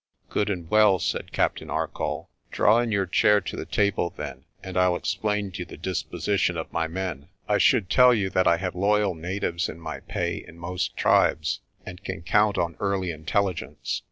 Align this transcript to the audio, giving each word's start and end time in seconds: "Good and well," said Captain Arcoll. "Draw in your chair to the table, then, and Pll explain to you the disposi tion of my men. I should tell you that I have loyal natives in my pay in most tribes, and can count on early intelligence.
"Good 0.29 0.49
and 0.49 0.67
well," 0.67 0.97
said 0.97 1.31
Captain 1.31 1.69
Arcoll. 1.69 2.29
"Draw 2.49 2.79
in 2.79 2.91
your 2.91 3.05
chair 3.05 3.39
to 3.41 3.55
the 3.55 3.67
table, 3.67 4.09
then, 4.09 4.45
and 4.63 4.73
Pll 4.75 4.95
explain 4.97 5.51
to 5.51 5.59
you 5.59 5.65
the 5.65 5.77
disposi 5.77 6.39
tion 6.39 6.57
of 6.57 6.73
my 6.73 6.87
men. 6.87 7.29
I 7.47 7.59
should 7.59 7.87
tell 7.87 8.11
you 8.11 8.31
that 8.31 8.47
I 8.47 8.57
have 8.57 8.73
loyal 8.73 9.13
natives 9.13 9.69
in 9.69 9.79
my 9.79 9.99
pay 9.99 10.37
in 10.37 10.57
most 10.57 10.97
tribes, 10.97 11.59
and 11.85 12.03
can 12.03 12.23
count 12.23 12.57
on 12.57 12.77
early 12.79 13.11
intelligence. 13.11 13.99